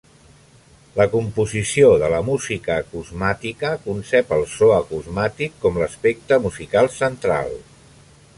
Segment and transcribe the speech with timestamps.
[0.99, 7.55] La composició de la música acusmàtica concep el so acusmàtic com l'aspecte musical central.